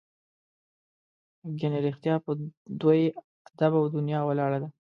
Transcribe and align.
ګنې 1.59 1.79
رښتیا 1.85 2.15
په 2.25 2.31
دوی 2.81 3.01
ادب 3.49 3.71
او 3.79 3.85
دنیا 3.95 4.19
ولاړه 4.25 4.57
ده. 4.61 4.69